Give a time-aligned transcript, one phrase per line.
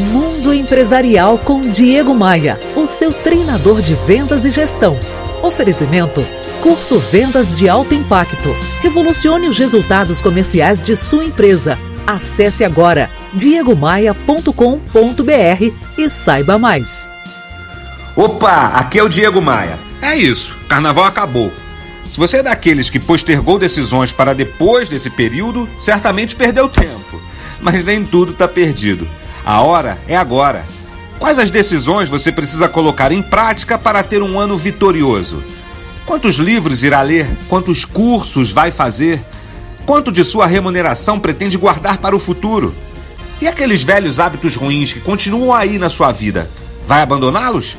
[0.00, 4.98] Mundo Empresarial com Diego Maia, o seu treinador de vendas e gestão.
[5.42, 6.24] Oferecimento:
[6.62, 8.54] Curso Vendas de Alto Impacto.
[8.80, 11.76] Revolucione os resultados comerciais de sua empresa.
[12.06, 14.52] Acesse agora diegomaia.com.br
[15.98, 17.08] e saiba mais.
[18.14, 19.78] Opa, aqui é o Diego Maia.
[20.00, 21.52] É isso, carnaval acabou.
[22.08, 27.20] Se você é daqueles que postergou decisões para depois desse período, certamente perdeu tempo.
[27.60, 29.06] Mas nem tudo está perdido.
[29.48, 30.66] A hora é agora.
[31.18, 35.42] Quais as decisões você precisa colocar em prática para ter um ano vitorioso?
[36.04, 37.26] Quantos livros irá ler?
[37.48, 39.24] Quantos cursos vai fazer?
[39.86, 42.74] Quanto de sua remuneração pretende guardar para o futuro?
[43.40, 46.50] E aqueles velhos hábitos ruins que continuam aí na sua vida?
[46.86, 47.78] Vai abandoná-los?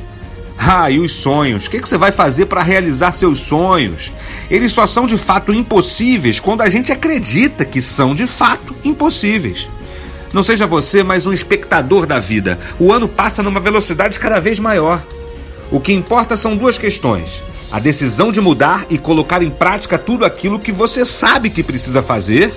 [0.58, 1.66] Ah, e os sonhos?
[1.66, 4.12] O que, você vai fazer para realizar seus sonhos?
[4.50, 9.68] Eles só são de fato impossíveis quando a gente acredita que são de fato impossíveis.
[10.32, 12.56] Não seja você mais um espectador da vida.
[12.78, 15.02] O ano passa numa velocidade cada vez maior.
[15.72, 20.24] O que importa são duas questões: a decisão de mudar e colocar em prática tudo
[20.24, 22.54] aquilo que você sabe que precisa fazer,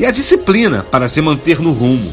[0.00, 2.12] e a disciplina para se manter no rumo.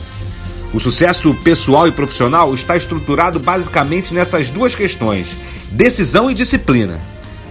[0.72, 5.36] O sucesso pessoal e profissional está estruturado basicamente nessas duas questões:
[5.72, 7.00] decisão e disciplina.